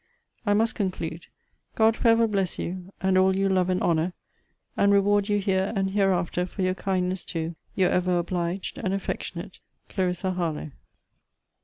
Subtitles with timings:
[0.47, 1.27] I must conclude
[1.75, 4.13] God for ever bless you, and all you love and honour,
[4.75, 9.59] and reward you here and hereafter for your kindness to Your ever obliged and affectionate
[9.89, 10.71] CLARISSA HARLOWE.